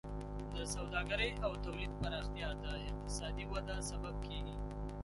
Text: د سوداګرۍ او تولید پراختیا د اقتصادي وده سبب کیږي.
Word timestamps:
د 0.53 0.55
سوداګرۍ 0.73 1.31
او 1.45 1.51
تولید 1.63 1.91
پراختیا 2.01 2.49
د 2.63 2.65
اقتصادي 2.89 3.45
وده 3.53 3.77
سبب 3.89 4.15
کیږي. 4.27 4.55